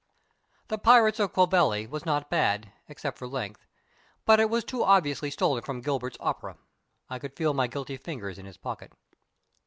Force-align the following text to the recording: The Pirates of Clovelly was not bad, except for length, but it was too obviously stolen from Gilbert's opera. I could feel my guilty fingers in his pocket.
The 0.69 0.79
Pirates 0.79 1.19
of 1.19 1.31
Clovelly 1.31 1.85
was 1.85 2.07
not 2.07 2.27
bad, 2.31 2.73
except 2.87 3.19
for 3.19 3.27
length, 3.27 3.67
but 4.25 4.39
it 4.39 4.49
was 4.49 4.63
too 4.63 4.83
obviously 4.83 5.29
stolen 5.29 5.61
from 5.61 5.81
Gilbert's 5.81 6.17
opera. 6.19 6.57
I 7.07 7.19
could 7.19 7.35
feel 7.37 7.53
my 7.53 7.67
guilty 7.67 7.97
fingers 7.97 8.39
in 8.39 8.47
his 8.47 8.57
pocket. 8.57 8.93